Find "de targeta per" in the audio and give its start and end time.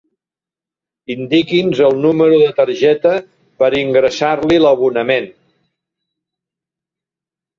2.43-3.69